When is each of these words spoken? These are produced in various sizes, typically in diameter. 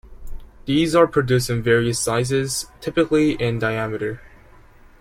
These 0.65 0.95
are 0.95 1.05
produced 1.05 1.51
in 1.51 1.61
various 1.61 1.99
sizes, 1.99 2.65
typically 2.81 3.33
in 3.33 3.59
diameter. 3.59 4.19